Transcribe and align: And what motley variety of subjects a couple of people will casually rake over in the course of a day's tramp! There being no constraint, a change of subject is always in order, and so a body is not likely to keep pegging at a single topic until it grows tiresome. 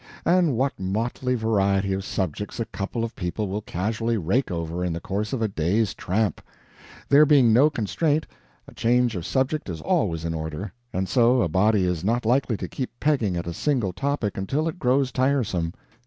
And 0.25 0.57
what 0.57 0.79
motley 0.79 1.35
variety 1.35 1.93
of 1.93 2.03
subjects 2.03 2.59
a 2.59 2.65
couple 2.65 3.03
of 3.03 3.15
people 3.15 3.47
will 3.47 3.61
casually 3.61 4.17
rake 4.17 4.49
over 4.49 4.83
in 4.83 4.93
the 4.93 4.99
course 4.99 5.31
of 5.31 5.43
a 5.43 5.47
day's 5.47 5.93
tramp! 5.93 6.41
There 7.09 7.23
being 7.23 7.53
no 7.53 7.69
constraint, 7.69 8.25
a 8.67 8.73
change 8.73 9.15
of 9.15 9.27
subject 9.27 9.69
is 9.69 9.79
always 9.79 10.25
in 10.25 10.33
order, 10.33 10.73
and 10.91 11.07
so 11.07 11.43
a 11.43 11.47
body 11.47 11.85
is 11.85 12.03
not 12.03 12.25
likely 12.25 12.57
to 12.57 12.67
keep 12.67 12.99
pegging 12.99 13.37
at 13.37 13.45
a 13.45 13.53
single 13.53 13.93
topic 13.93 14.39
until 14.39 14.67
it 14.67 14.79
grows 14.79 15.11
tiresome. 15.11 15.71